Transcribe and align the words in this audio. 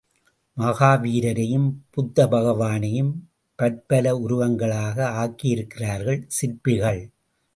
மகாவீரரையும், 0.57 1.67
புத்த 1.89 2.25
பகவானையும் 2.27 3.11
பற்பல 3.55 4.13
உருவங்களாக 4.17 5.07
ஆக்கியிருக்கிறார்கள் 5.21 6.21
சிற்பிகள். 6.27 7.01